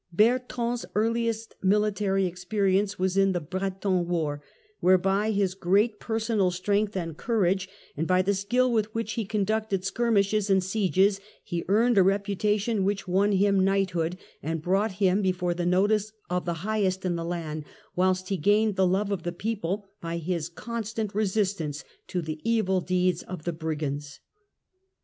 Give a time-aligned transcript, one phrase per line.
[0.11, 4.41] Bertrand's earliest military experience was in the Bre ton war,
[4.79, 9.11] where by his great personal strength and cour age and by the skill with which
[9.11, 14.93] he conducted skirmishes and sieges he earned a reputation which won him knighthood, and brought
[14.93, 17.63] him before the notice of the highest in the land,
[17.95, 22.81] whilst he gained the love of the people by his constant resistance to the evil
[22.81, 24.19] deeds of the brigands.